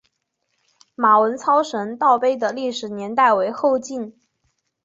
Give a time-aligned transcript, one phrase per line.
[0.95, 4.19] 马文操神道碑的历史年代为后晋。